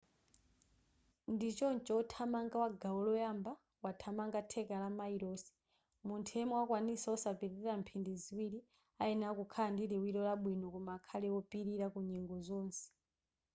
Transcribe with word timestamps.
ndichoncho 1.33 1.91
wothamanga 1.97 2.55
wa 2.63 2.69
gawo 2.81 2.99
loyamba 3.07 3.51
wothamanga 3.83 4.39
theka 4.51 4.75
la 4.83 4.89
mayilosi 4.97 5.51
munthu 6.07 6.31
yemwe 6.39 6.55
amakwanitsa 6.57 7.07
osapitilira 7.15 7.73
mphindi 7.81 8.13
ziwiri 8.23 8.59
ayenera 9.01 9.37
kukhala 9.39 9.69
ndi 9.73 9.83
liwiro 9.91 10.21
labwino 10.27 10.65
koma 10.73 10.91
akhale 10.97 11.27
wopilira 11.35 11.85
kunyengo 11.93 12.35
zonse 12.47 12.83